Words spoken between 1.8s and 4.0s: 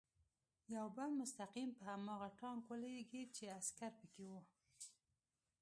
هماغه ټانک ولګېد چې عسکر